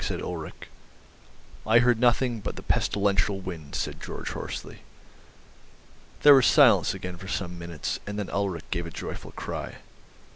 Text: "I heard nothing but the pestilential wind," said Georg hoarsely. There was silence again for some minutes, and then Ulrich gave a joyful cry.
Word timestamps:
"I 1.67 1.77
heard 1.77 1.99
nothing 1.99 2.39
but 2.39 2.55
the 2.55 2.63
pestilential 2.63 3.39
wind," 3.39 3.75
said 3.75 4.01
Georg 4.01 4.29
hoarsely. 4.29 4.79
There 6.23 6.33
was 6.33 6.47
silence 6.47 6.95
again 6.95 7.17
for 7.17 7.27
some 7.27 7.59
minutes, 7.59 7.99
and 8.07 8.17
then 8.17 8.31
Ulrich 8.31 8.65
gave 8.71 8.87
a 8.87 8.89
joyful 8.89 9.31
cry. 9.33 9.75